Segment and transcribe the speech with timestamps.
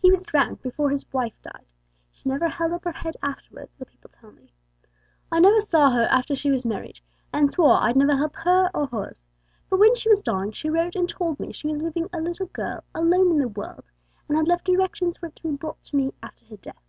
[0.00, 1.64] "He was drowned before his wife died;
[2.10, 4.50] she never held up her head afterwards, the people tell me.
[5.30, 6.98] I never saw her after she was married,
[7.32, 9.22] and swore I'd never help her or hers;
[9.70, 12.46] but when she was dying she wrote and told me she was leaving a little
[12.46, 13.84] girl alone in the world,
[14.28, 16.82] and had left directions for it to be brought to me after her death.